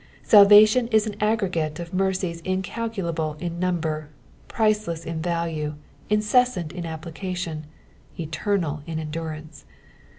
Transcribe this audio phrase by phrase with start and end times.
[0.23, 4.09] Salvation is an aggregate of mercies incalculable in number,
[4.47, 5.75] priceless in value,
[6.09, 7.67] incessant in application,
[8.19, 9.63] eternal in endurance.